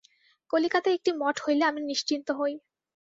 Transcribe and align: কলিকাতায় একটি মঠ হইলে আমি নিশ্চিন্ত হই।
কলিকাতায় 0.53 0.95
একটি 0.95 1.11
মঠ 1.21 1.35
হইলে 1.45 1.63
আমি 1.65 1.81
নিশ্চিন্ত 1.83 2.27
হই। 2.39 2.53